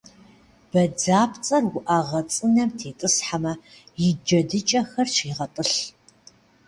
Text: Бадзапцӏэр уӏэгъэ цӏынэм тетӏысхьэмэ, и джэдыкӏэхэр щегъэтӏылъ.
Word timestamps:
Бадзапцӏэр 0.71 1.63
уӏэгъэ 1.77 2.21
цӏынэм 2.33 2.69
тетӏысхьэмэ, 2.77 3.53
и 4.05 4.07
джэдыкӏэхэр 4.25 5.07
щегъэтӏылъ. 5.15 5.75